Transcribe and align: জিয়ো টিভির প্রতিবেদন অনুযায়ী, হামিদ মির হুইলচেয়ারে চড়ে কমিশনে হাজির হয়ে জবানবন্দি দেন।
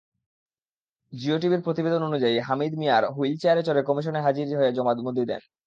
জিয়ো 1.13 1.37
টিভির 1.41 1.61
প্রতিবেদন 1.61 2.01
অনুযায়ী, 2.03 2.35
হামিদ 2.47 2.73
মির 2.77 3.03
হুইলচেয়ারে 3.15 3.61
চড়ে 3.63 3.81
কমিশনে 3.83 4.19
হাজির 4.21 4.47
হয়ে 4.59 4.75
জবানবন্দি 4.77 5.23
দেন। 5.25 5.41